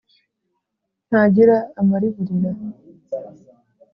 Ntagira 1.07 1.57
amariburira, 1.81 2.51